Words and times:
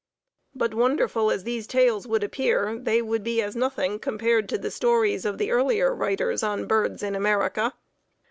But 0.55 0.73
wonderful 0.73 1.29
as 1.29 1.43
these 1.43 1.67
tales 1.67 2.07
would 2.07 2.23
appear, 2.23 2.75
they 2.75 3.03
would 3.03 3.23
be 3.23 3.39
as 3.39 3.55
nothing 3.55 3.99
compared 3.99 4.49
to 4.49 4.57
the 4.57 4.71
stories 4.71 5.25
of 5.25 5.37
the 5.37 5.51
earlier 5.51 5.93
writers 5.93 6.41
on 6.41 6.65
birds 6.65 7.03
in 7.03 7.13
America. 7.13 7.73